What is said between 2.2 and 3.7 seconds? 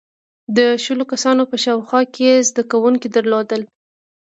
یې زدهکوونکي درلودل.